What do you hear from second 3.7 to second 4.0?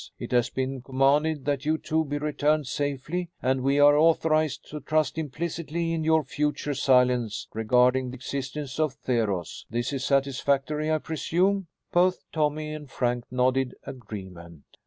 are